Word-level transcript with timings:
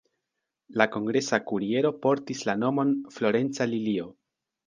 La 0.81 0.87
kongresa 0.95 1.39
kuriero 1.51 1.91
portis 2.07 2.41
la 2.51 2.57
nomon 2.63 2.93
"Florenca 3.17 3.71
Lilio". 3.75 4.09